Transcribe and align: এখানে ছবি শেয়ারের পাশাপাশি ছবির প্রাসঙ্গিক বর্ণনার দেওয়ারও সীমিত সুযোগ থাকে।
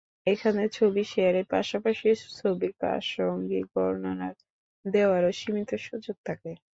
এখানে 0.27 0.61
ছবি 0.77 1.03
শেয়ারের 1.11 1.45
পাশাপাশি 1.51 2.07
ছবির 2.37 2.71
প্রাসঙ্গিক 2.79 3.65
বর্ণনার 3.75 4.35
দেওয়ারও 4.85 5.31
সীমিত 5.39 5.71
সুযোগ 5.85 6.15
থাকে। 6.27 6.51